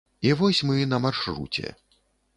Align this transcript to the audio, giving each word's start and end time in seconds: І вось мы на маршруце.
І 0.27 0.29
вось 0.39 0.61
мы 0.69 0.87
на 0.95 1.01
маршруце. 1.05 1.75